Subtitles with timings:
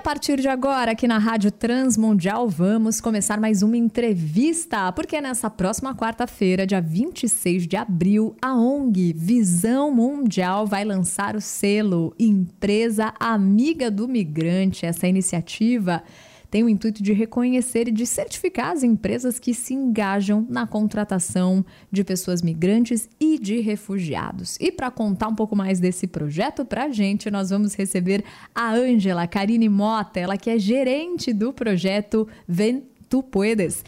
[0.00, 5.50] a partir de agora, aqui na Rádio Transmundial, vamos começar mais uma entrevista, porque nessa
[5.50, 13.12] próxima quarta-feira, dia 26 de abril, a ONG Visão Mundial vai lançar o selo Empresa
[13.20, 14.86] Amiga do Migrante.
[14.86, 16.02] Essa iniciativa
[16.50, 21.64] tem o intuito de reconhecer e de certificar as empresas que se engajam na contratação
[21.92, 24.56] de pessoas migrantes e de refugiados.
[24.60, 28.24] E para contar um pouco mais desse projeto para a gente, nós vamos receber
[28.54, 33.84] a Ângela Karine Mota, ela que é gerente do projeto Ven Tu Puedes.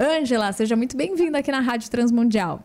[0.00, 2.64] Ângela, seja muito bem-vinda aqui na Rádio Transmundial.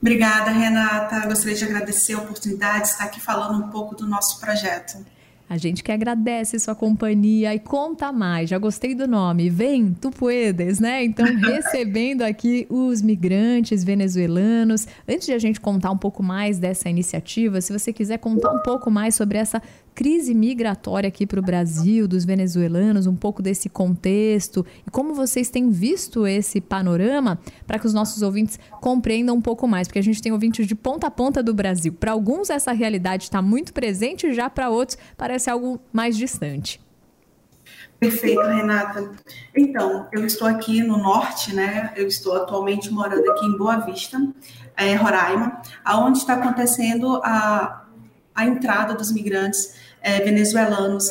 [0.00, 1.26] Obrigada, Renata.
[1.26, 4.98] Gostaria de agradecer a oportunidade de estar aqui falando um pouco do nosso projeto.
[5.50, 8.48] A gente que agradece sua companhia e conta mais.
[8.48, 9.50] Já gostei do nome.
[9.50, 11.02] Vem, tu puedes, né?
[11.02, 14.86] Então, recebendo aqui os migrantes venezuelanos.
[15.08, 18.60] Antes de a gente contar um pouco mais dessa iniciativa, se você quiser contar um
[18.60, 19.60] pouco mais sobre essa
[19.94, 25.50] crise migratória aqui para o Brasil, dos venezuelanos, um pouco desse contexto e como vocês
[25.50, 30.02] têm visto esse panorama para que os nossos ouvintes compreendam um pouco mais, porque a
[30.02, 31.92] gente tem ouvintes de ponta a ponta do Brasil.
[31.92, 36.80] Para alguns, essa realidade está muito presente, já para outros, parece algo mais distante.
[37.98, 39.10] Perfeito, Renata.
[39.54, 41.92] Então, eu estou aqui no norte, né?
[41.94, 44.18] Eu estou atualmente morando aqui em Boa Vista,
[44.74, 47.84] é, Roraima, aonde está acontecendo a,
[48.40, 51.10] a entrada dos migrantes é, venezuelanos.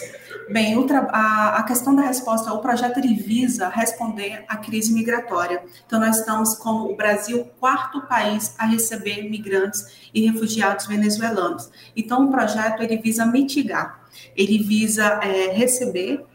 [0.50, 0.76] Bem,
[1.12, 5.64] a, a, questão da resposta, o projeto ele visa responder à crise migratória.
[5.86, 11.70] Então, nós estamos como o Brasil, quarto país a receber migrantes e refugiados venezuelanos.
[11.96, 14.02] Então, o projeto ele visa mitigar,
[14.36, 16.26] ele visa é, receber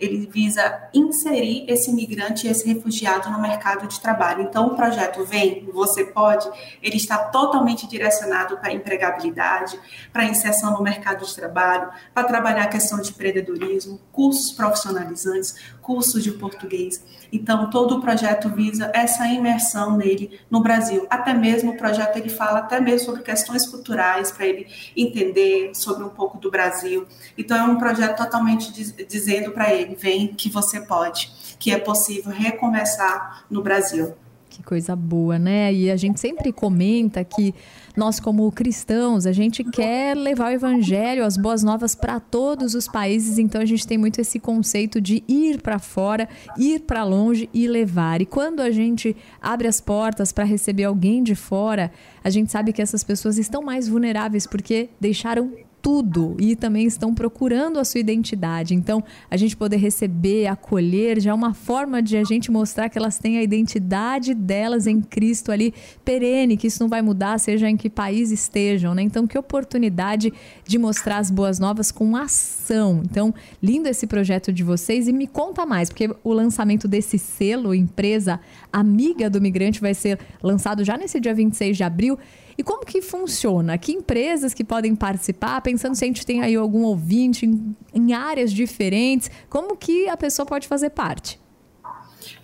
[0.00, 4.42] ele visa inserir esse migrante e esse refugiado no mercado de trabalho.
[4.42, 6.50] Então, o projeto Vem, Você Pode,
[6.82, 9.78] ele está totalmente direcionado para a empregabilidade,
[10.12, 15.54] para a inserção no mercado de trabalho, para trabalhar a questão de empreendedorismo, cursos profissionalizantes,
[15.90, 17.04] cursos de português.
[17.32, 21.04] Então, todo o projeto visa essa imersão nele no Brasil.
[21.10, 26.04] Até mesmo o projeto ele fala até mesmo sobre questões culturais para ele entender sobre
[26.04, 27.08] um pouco do Brasil.
[27.36, 31.78] Então, é um projeto totalmente diz, dizendo para ele vem que você pode, que é
[31.78, 34.14] possível recomeçar no Brasil.
[34.48, 35.74] Que coisa boa, né?
[35.74, 37.52] E a gente sempre comenta que
[37.96, 42.86] nós, como cristãos, a gente quer levar o evangelho, as boas novas para todos os
[42.86, 47.48] países, então a gente tem muito esse conceito de ir para fora, ir para longe
[47.52, 48.20] e levar.
[48.20, 51.92] E quando a gente abre as portas para receber alguém de fora,
[52.22, 55.52] a gente sabe que essas pessoas estão mais vulneráveis porque deixaram
[55.82, 58.74] tudo e também estão procurando a sua identidade.
[58.74, 62.98] Então, a gente poder receber, acolher, já é uma forma de a gente mostrar que
[62.98, 65.74] elas têm a identidade delas em Cristo ali
[66.04, 69.02] perene, que isso não vai mudar, seja em que país estejam, né?
[69.02, 70.32] Então, que oportunidade
[70.64, 73.02] de mostrar as boas novas com ação.
[73.04, 77.74] Então, lindo esse projeto de vocês e me conta mais, porque o lançamento desse selo,
[77.74, 78.40] empresa
[78.72, 82.18] amiga do migrante, vai ser lançado já nesse dia 26 de abril.
[82.56, 83.76] E como que funciona?
[83.78, 85.60] Que empresas que podem participar?
[85.60, 90.16] Pensando se a gente tem aí algum ouvinte em, em áreas diferentes, como que a
[90.16, 91.40] pessoa pode fazer parte?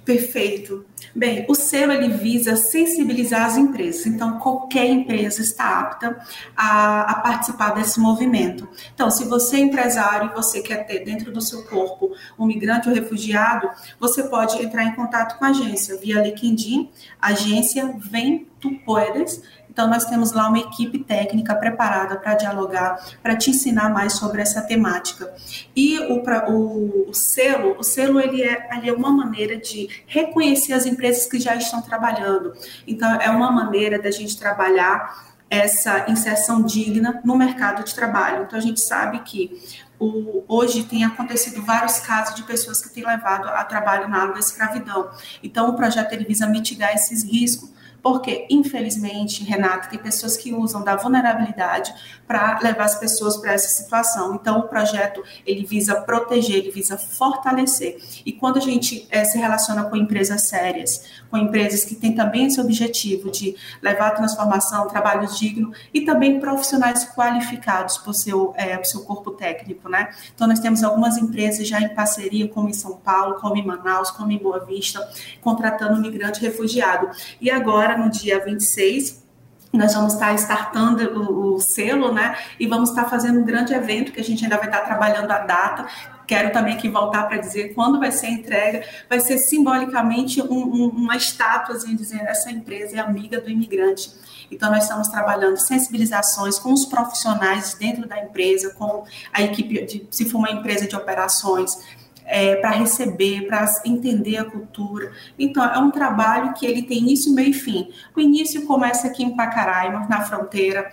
[0.06, 0.87] Perfeito.
[1.12, 6.17] Bem, o selo ele visa sensibilizar as empresas, então qualquer empresa está apta
[6.56, 8.69] a, a, participar desse movimento.
[8.94, 12.88] Então, se você é empresário e você quer ter dentro do seu corpo um migrante
[12.88, 13.69] ou refugiado,
[13.99, 16.88] você pode entrar em contato com a agência via LinkedIn,
[17.21, 19.43] agência Vem Tu Puedes,
[19.76, 24.41] então, nós temos lá uma equipe técnica preparada para dialogar, para te ensinar mais sobre
[24.41, 25.31] essa temática.
[25.76, 30.72] E o, o, o, selo, o selo ele é, ele é uma maneira de reconhecer
[30.72, 32.54] as empresas que já estão trabalhando.
[32.87, 38.44] Então, é uma maneira da gente trabalhar essa inserção digna no mercado de trabalho.
[38.44, 39.60] Então, a gente sabe que
[39.98, 44.38] o, hoje tem acontecido vários casos de pessoas que têm levado a trabalho na da
[44.38, 45.10] escravidão.
[45.43, 47.75] Então, o projeto ele visa mitigar esses riscos
[48.06, 51.93] porque, infelizmente, Renata, tem pessoas que usam da vulnerabilidade
[52.25, 54.37] para levar as pessoas para essa situação.
[54.37, 57.99] Então, o projeto ele visa proteger, ele visa fortalecer.
[58.25, 62.47] E quando a gente é, se relaciona com empresas sérias, com empresas que têm também
[62.47, 68.81] esse objetivo de levar a transformação, trabalho digno e também profissionais qualificados por seu, é,
[68.85, 70.11] seu corpo técnico, né?
[70.32, 74.12] Então, nós temos algumas empresas já em parceria, como em São Paulo, como em Manaus,
[74.12, 75.05] como em Boa Vista,
[75.41, 77.11] contratando migrante refugiado.
[77.41, 79.25] E agora, no dia 26,
[79.72, 82.37] nós vamos estar startando o, o, selo, né?
[82.58, 85.38] E vamos estar fazendo um grande evento que a gente ainda vai estar trabalhando a
[85.38, 85.87] data
[86.26, 90.46] quero também aqui voltar para dizer quando vai ser a entrega, vai ser simbolicamente um,
[90.46, 94.10] um, uma estátua dizendo essa empresa é amiga do imigrante.
[94.50, 100.06] Então, nós estamos trabalhando sensibilizações com os profissionais dentro da empresa, com a equipe, de,
[100.10, 101.78] se for uma empresa de operações,
[102.26, 105.12] é, para receber, para entender a cultura.
[105.38, 107.88] Então, é um trabalho que ele tem início, meio e fim.
[108.14, 110.90] O início começa aqui em Pacaraima, na fronteira,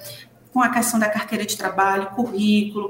[0.53, 2.89] com a questão da carteira de trabalho, currículo,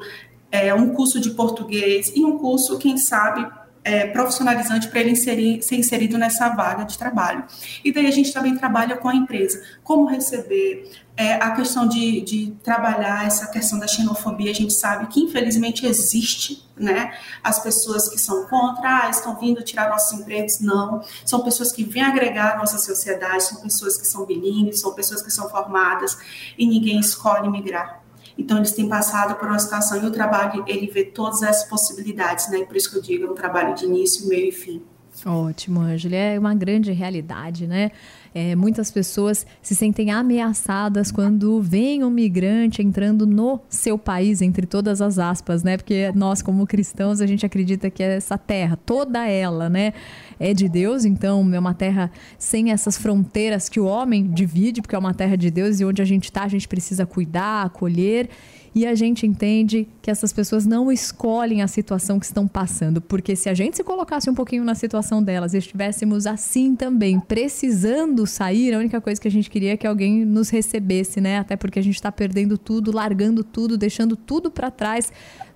[0.52, 3.50] é, um curso de português e um curso, quem sabe,
[3.84, 7.44] é, profissionalizante para ele inserir, ser inserido nessa vaga de trabalho.
[7.84, 12.22] E daí a gente também trabalha com a empresa, como receber, é, a questão de,
[12.22, 17.14] de, trabalhar essa questão da xenofobia, a gente sabe que infelizmente existe, né?
[17.44, 21.04] As pessoas que são contra, ah, estão vindo tirar nossos empregos, não.
[21.24, 25.22] São pessoas que vêm agregar a nossa sociedade, são pessoas que são bilíngues, são pessoas
[25.22, 26.18] que são formadas
[26.58, 28.02] e ninguém escolhe migrar.
[28.38, 32.50] Então, eles têm passado por uma situação e o trabalho, ele vê todas as possibilidades,
[32.50, 32.66] né?
[32.66, 34.82] Por isso que eu digo, é um trabalho de início, meio e fim.
[35.26, 36.16] Ótimo, Ângela.
[36.16, 37.92] É uma grande realidade, né?
[38.36, 44.66] É, muitas pessoas se sentem ameaçadas quando vem um migrante entrando no seu país, entre
[44.66, 45.78] todas as aspas, né?
[45.78, 49.94] Porque nós, como cristãos, a gente acredita que essa terra, toda ela, né,
[50.40, 51.06] é de Deus.
[51.06, 55.36] Então, é uma terra sem essas fronteiras que o homem divide, porque é uma terra
[55.36, 58.30] de Deus e onde a gente está, a gente precisa cuidar, acolher
[58.76, 63.36] e a gente entende que essas pessoas não escolhem a situação que estão passando, porque
[63.36, 68.26] se a gente se colocasse um pouquinho na situação delas e estivéssemos assim também, precisando
[68.26, 71.38] sair, a única coisa que a gente queria é que alguém nos recebesse, né?
[71.38, 75.12] Até porque a gente está perdendo tudo, largando tudo, deixando tudo para trás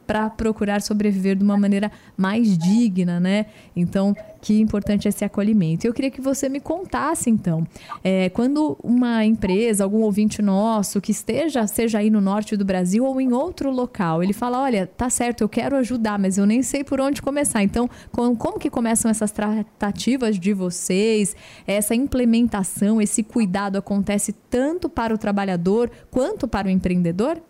[0.07, 3.47] para procurar sobreviver de uma maneira mais digna, né?
[3.75, 4.15] Então,
[4.47, 5.85] que importante esse acolhimento.
[5.85, 7.67] Eu queria que você me contasse, então,
[8.01, 13.03] é, quando uma empresa, algum ouvinte nosso que esteja, seja aí no norte do Brasil
[13.03, 16.63] ou em outro local, ele fala, olha, tá certo, eu quero ajudar, mas eu nem
[16.63, 17.61] sei por onde começar.
[17.61, 21.35] Então, como, como que começam essas tratativas de vocês?
[21.67, 27.41] Essa implementação, esse cuidado acontece tanto para o trabalhador quanto para o empreendedor?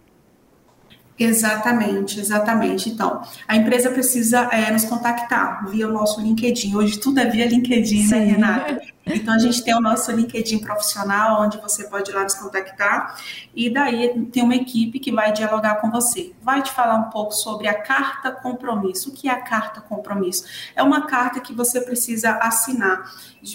[1.20, 2.90] Exatamente, exatamente.
[2.90, 6.76] Então, a empresa precisa é, nos contactar via o nosso LinkedIn.
[6.76, 8.16] Hoje tudo é via LinkedIn, né, Sim.
[8.16, 8.82] né, Renata?
[9.16, 13.18] Então, a gente tem o nosso LinkedIn profissional, onde você pode ir lá nos contactar,
[13.56, 16.34] e daí tem uma equipe que vai dialogar com você.
[16.42, 19.10] Vai te falar um pouco sobre a carta compromisso.
[19.10, 20.46] O que é a carta compromisso?
[20.76, 23.12] É uma carta que você precisa assinar,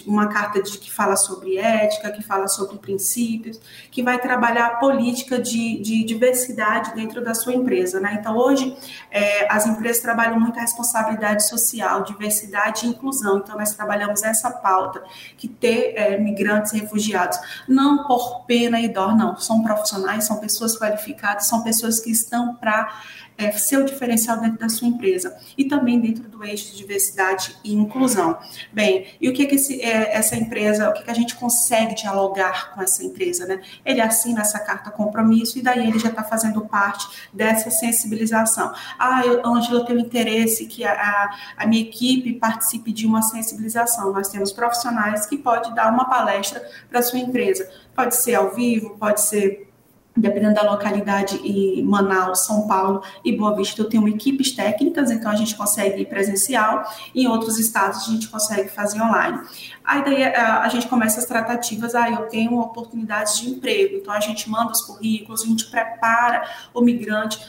[0.07, 3.59] uma carta de, que fala sobre ética, que fala sobre princípios,
[3.91, 7.99] que vai trabalhar a política de, de diversidade dentro da sua empresa.
[7.99, 8.17] Né?
[8.19, 8.75] Então, hoje,
[9.11, 13.37] é, as empresas trabalham muito a responsabilidade social, diversidade e inclusão.
[13.37, 15.03] Então, nós trabalhamos essa pauta
[15.43, 17.37] que ter é, migrantes refugiados,
[17.67, 22.55] não por pena e dó, não, são profissionais, são pessoas qualificadas, são pessoas que estão
[22.55, 22.89] para
[23.37, 27.55] é, ser o diferencial dentro da sua empresa e também dentro do eixo de diversidade
[27.63, 28.37] e inclusão.
[28.71, 31.95] Bem, e o que, que esse, é, essa empresa, o que, que a gente consegue
[31.95, 33.61] dialogar com essa empresa, né?
[33.85, 38.73] Ele assina essa carta compromisso e daí ele já está fazendo parte dessa sensibilização.
[38.97, 44.11] Ah, Angela, eu tenho interesse que a, a, a minha equipe participe de uma sensibilização.
[44.13, 47.69] Nós temos profissionais que pode dar uma palestra para sua empresa.
[47.95, 49.72] Pode ser ao vivo, pode ser
[50.15, 55.31] dependendo da localidade, em Manaus, São Paulo e Boa Vista, eu tenho equipes técnicas, então
[55.31, 56.83] a gente consegue ir presencial,
[57.15, 59.41] em outros estados a gente consegue fazer online.
[59.83, 63.97] Aí daí a, a gente começa as tratativas, aí ah, eu tenho oportunidades de emprego,
[63.97, 67.39] então a gente manda os currículos, a gente prepara o migrante,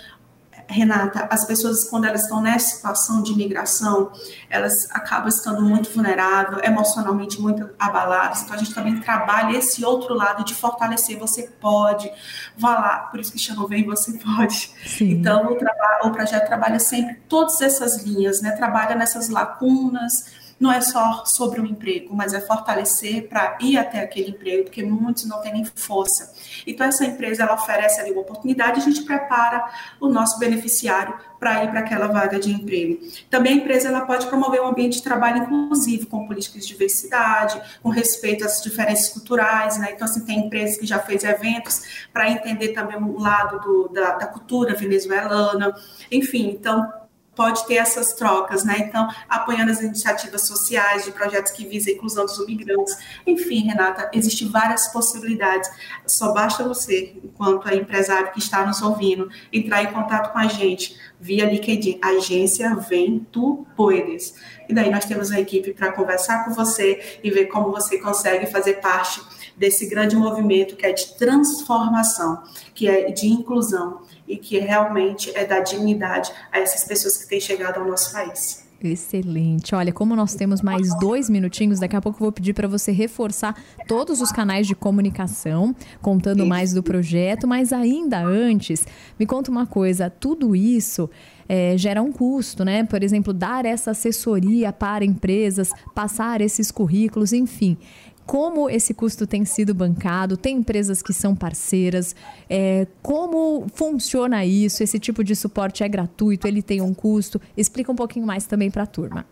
[0.66, 4.10] Renata, as pessoas, quando elas estão nessa situação de imigração,
[4.48, 8.42] elas acabam estando muito vulneráveis, emocionalmente muito abaladas.
[8.42, 11.18] Então, a gente também trabalha esse outro lado de fortalecer.
[11.18, 12.10] Você pode,
[12.56, 14.72] vá lá, por isso que chama Vem, você pode.
[14.86, 15.10] Sim.
[15.10, 18.52] Então, o, o projeto trabalha sempre todas essas linhas, né?
[18.52, 24.00] Trabalha nessas lacunas, não é só sobre o emprego, mas é fortalecer para ir até
[24.00, 26.32] aquele emprego, porque muitos não têm nem força.
[26.66, 29.64] Então, essa empresa ela oferece ali uma oportunidade, a gente prepara
[30.00, 33.00] o nosso beneficiário para ir para aquela vaga de emprego.
[33.28, 37.60] Também a empresa ela pode promover um ambiente de trabalho inclusivo, com políticas de diversidade,
[37.82, 39.92] com respeito às diferenças culturais, né?
[39.92, 44.12] Então, assim, tem empresas que já fez eventos para entender também o lado do, da,
[44.12, 45.74] da cultura venezuelana,
[46.10, 46.90] enfim, então
[47.34, 48.76] pode ter essas trocas, né?
[48.78, 52.96] Então, apoiando as iniciativas sociais de projetos que visam a inclusão dos imigrantes.
[53.26, 55.70] Enfim, Renata, existem várias possibilidades.
[56.06, 60.96] Só basta você, enquanto empresário que está nos ouvindo, entrar em contato com a gente
[61.20, 64.34] via LinkedIn, agência Vem Tu Puedes.
[64.68, 68.46] E daí nós temos a equipe para conversar com você e ver como você consegue
[68.46, 69.22] fazer parte
[69.56, 72.42] desse grande movimento que é de transformação,
[72.74, 77.40] que é de inclusão e que realmente é dar dignidade a essas pessoas que têm
[77.40, 78.64] chegado ao nosso país.
[78.82, 79.74] Excelente.
[79.74, 82.92] Olha, como nós temos mais dois minutinhos, daqui a pouco eu vou pedir para você
[82.92, 83.56] reforçar
[83.88, 88.86] todos os canais de comunicação, contando mais do projeto, mas ainda antes,
[89.18, 91.08] me conta uma coisa: tudo isso
[91.48, 92.84] é, gera um custo, né?
[92.84, 97.78] Por exemplo, dar essa assessoria para empresas, passar esses currículos, enfim
[98.26, 102.16] como esse custo tem sido bancado, tem empresas que são parceiras,
[102.48, 107.92] é, como funciona isso, esse tipo de suporte é gratuito, ele tem um custo, explica
[107.92, 109.26] um pouquinho mais também para a turma.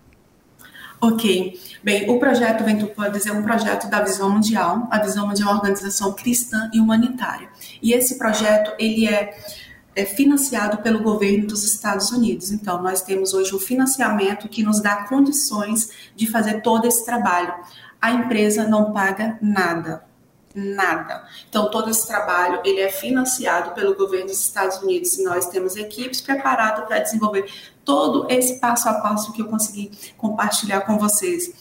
[1.01, 1.59] Ok.
[1.83, 4.87] Bem, o projeto Ventu Pubs é um projeto da Visão Mundial.
[4.89, 7.49] A Visão Mundial é uma organização cristã e humanitária.
[7.83, 9.37] E esse projeto, ele é,
[9.97, 12.53] é financiado pelo governo dos Estados Unidos.
[12.53, 17.53] Então, nós temos hoje o financiamento que nos dá condições de fazer todo esse trabalho
[18.03, 20.05] a empresa não paga nada.
[20.55, 21.25] Nada.
[21.49, 25.77] Então, todo esse trabalho ele é financiado pelo governo dos Estados Unidos e nós temos
[25.77, 27.51] equipes preparadas para desenvolver
[27.85, 31.55] todo esse passo a passo que eu consegui compartilhar com vocês.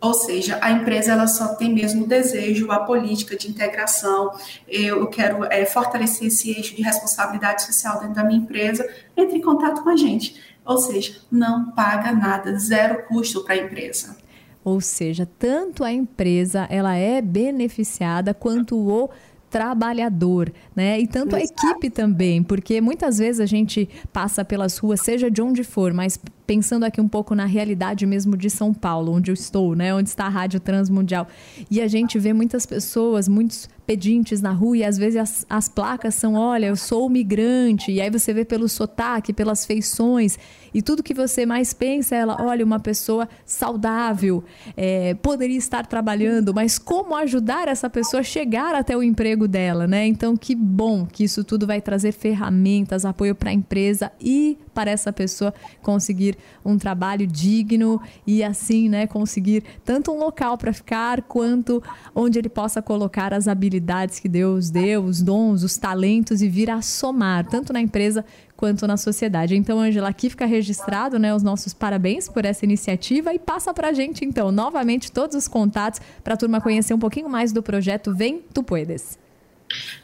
[0.00, 4.34] Ou seja, a empresa ela só tem mesmo o desejo, a política de integração.
[4.66, 8.88] Eu quero é, fortalecer esse eixo de responsabilidade social dentro da minha empresa.
[9.16, 10.42] Entre em contato com a gente.
[10.64, 14.16] Ou seja, não paga nada, zero custo para a empresa.
[14.64, 19.10] Ou seja, tanto a empresa ela é beneficiada quanto o
[19.52, 20.98] trabalhador, né?
[20.98, 25.42] E tanto a equipe também, porque muitas vezes a gente passa pelas ruas, seja de
[25.42, 29.34] onde for, mas pensando aqui um pouco na realidade mesmo de São Paulo, onde eu
[29.34, 29.94] estou, né?
[29.94, 31.28] Onde está a Rádio Transmundial.
[31.70, 35.68] E a gente vê muitas pessoas, muitos pedintes na rua e às vezes as, as
[35.68, 40.38] placas são, olha, eu sou migrante, e aí você vê pelo sotaque, pelas feições,
[40.72, 44.42] e tudo que você mais pensa é ela, olha, uma pessoa saudável,
[44.76, 49.86] é, poderia estar trabalhando, mas como ajudar essa pessoa a chegar até o emprego dela,
[49.86, 50.06] né?
[50.06, 54.90] Então, que bom que isso tudo vai trazer ferramentas, apoio para a empresa e para
[54.90, 55.52] essa pessoa
[55.82, 61.82] conseguir um trabalho digno e assim, né, conseguir tanto um local para ficar quanto
[62.14, 66.70] onde ele possa colocar as habilidades que Deus deu, os dons, os talentos e vir
[66.70, 68.24] a somar tanto na empresa
[68.62, 69.56] quanto na sociedade.
[69.56, 73.88] Então, Angela, aqui fica registrado, né, os nossos parabéns por essa iniciativa e passa para
[73.88, 77.60] a gente, então, novamente todos os contatos para a turma conhecer um pouquinho mais do
[77.60, 79.18] projeto Vem Tu Puedes.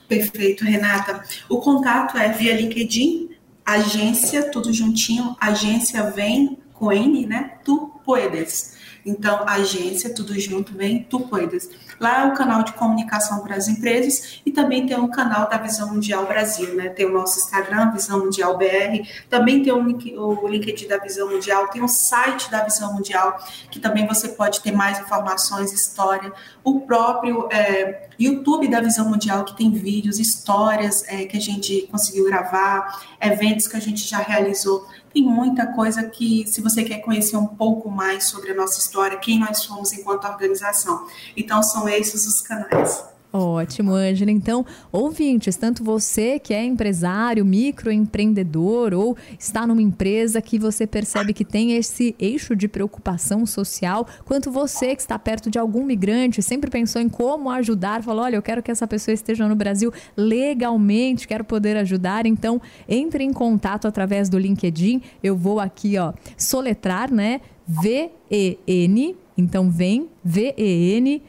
[0.08, 1.22] Perfeito, Renata.
[1.48, 3.28] O contato é via LinkedIn,
[3.68, 7.58] agência, tudo juntinho, agência Vem com N, né?
[7.64, 8.77] Tu Puedes.
[9.08, 11.70] Então, agência, tudo junto, vem Tu Puedes.
[11.98, 15.56] Lá é o canal de comunicação para as empresas e também tem o canal da
[15.56, 16.90] Visão Mundial Brasil, né?
[16.90, 21.30] Tem o nosso Instagram, Visão Mundial BR, também tem o, link, o LinkedIn da Visão
[21.30, 23.38] Mundial, tem o site da Visão Mundial,
[23.70, 29.44] que também você pode ter mais informações, história, o próprio é, YouTube da Visão Mundial,
[29.44, 34.18] que tem vídeos, histórias é, que a gente conseguiu gravar, eventos que a gente já
[34.18, 34.86] realizou.
[35.12, 39.18] Tem muita coisa que, se você quer conhecer um pouco mais sobre a nossa história,
[39.18, 41.06] quem nós somos enquanto organização.
[41.36, 43.04] Então, são esses os canais.
[43.30, 44.30] Ótimo, Ângela.
[44.30, 51.35] Então, ouvintes, tanto você que é empresário, microempreendedor ou está numa empresa que você percebe
[51.35, 56.42] que tem esse eixo de preocupação social, quanto você que está perto de algum migrante,
[56.42, 59.92] sempre pensou em como ajudar, falou: olha, eu quero que essa pessoa esteja no Brasil
[60.16, 62.25] legalmente, quero poder ajudar.
[62.25, 65.02] Então, entre em contato através do LinkedIn.
[65.23, 67.42] Eu vou aqui, ó, soletrar, né?
[67.66, 69.16] V-E-N.
[69.37, 71.23] Então, vem, V-E-N,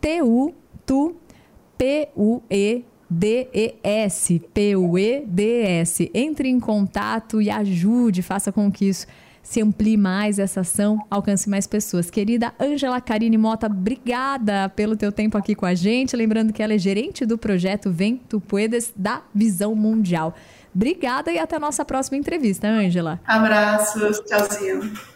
[0.00, 0.52] T-U,
[0.84, 1.14] tu
[1.78, 2.92] P-U-E-D-E-S.
[4.52, 6.10] P-U-E-D-E-S.
[6.14, 9.06] Entre em contato e ajude, faça com que isso
[9.44, 12.10] se amplie mais essa ação, alcance mais pessoas.
[12.10, 16.16] Querida Angela Karine Mota, obrigada pelo teu tempo aqui com a gente.
[16.16, 20.34] Lembrando que ela é gerente do projeto Vem Tu Puedes da Visão Mundial.
[20.74, 23.20] Obrigada e até a nossa próxima entrevista, Angela.
[23.26, 25.13] Abraços, tchauzinho.